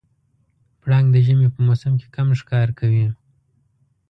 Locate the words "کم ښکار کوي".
2.15-3.07